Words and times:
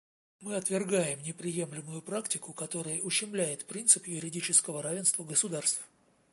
Мы 0.39 0.55
отвергаем 0.55 1.21
неприемлемую 1.21 2.01
практику, 2.01 2.53
которая 2.53 3.01
ущемляет 3.01 3.67
принцип 3.67 4.07
юридического 4.07 4.81
равенства 4.81 5.23
государств. 5.23 5.83